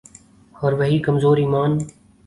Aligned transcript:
اور 0.61 0.73
وہی 0.73 0.99
کمزور 0.99 1.37
ایمان۔ 1.37 1.77